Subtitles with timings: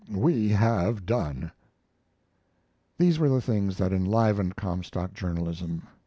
[0.09, 1.51] We have done.
[2.97, 5.83] These were the things that enlivened Comstock journalism.